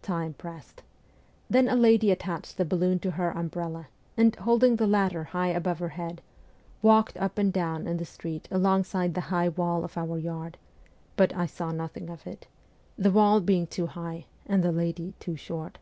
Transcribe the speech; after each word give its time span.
Time 0.00 0.32
pressed. 0.32 0.84
Then 1.50 1.68
a 1.68 1.74
lady 1.74 2.12
attached 2.12 2.56
the 2.56 2.64
balloon 2.64 3.00
to 3.00 3.10
her 3.10 3.36
umbrella, 3.36 3.88
and, 4.16 4.36
holding 4.36 4.76
the 4.76 4.86
latter 4.86 5.24
high 5.24 5.48
above 5.48 5.80
her 5.80 5.88
head, 5.88 6.22
walked 6.82 7.16
up 7.16 7.36
and 7.36 7.52
down 7.52 7.88
in 7.88 7.96
the 7.96 8.04
street 8.04 8.46
alongside 8.52 9.14
the 9.14 9.22
high 9.34 9.48
wall 9.48 9.82
of 9.82 9.98
our 9.98 10.18
yard; 10.18 10.56
but 11.16 11.34
I 11.34 11.46
saw 11.46 11.72
nothing 11.72 12.08
of 12.10 12.28
it; 12.28 12.46
the 12.96 13.10
wall 13.10 13.40
being 13.40 13.66
too 13.66 13.88
high, 13.88 14.26
and 14.46 14.62
the 14.62 14.70
lady 14.70 15.14
too 15.18 15.34
short. 15.34 15.78